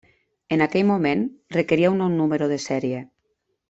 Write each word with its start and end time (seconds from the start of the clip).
En 0.55 0.65
aquell 0.65 0.87
moment 0.93 1.21
requeria 1.59 1.95
un 1.97 2.03
nou 2.05 2.11
número 2.19 2.53
de 2.57 2.63
sèrie. 2.69 3.09